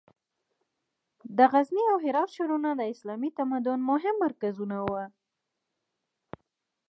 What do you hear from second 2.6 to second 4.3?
د اسلامي تمدن مهم